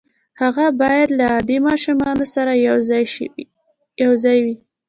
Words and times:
هغه 0.41 0.65
بايد 0.81 1.09
له 1.17 1.25
عادي 1.33 1.57
ماشومانو 1.67 2.23
سره 2.35 2.51
يو 4.07 4.13
ځای 4.23 4.37
وي. 4.45 4.55